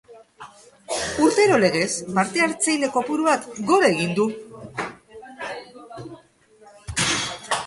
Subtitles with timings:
[1.25, 4.27] Urtero legez, parte-hartzaile kopuruak gora egin du.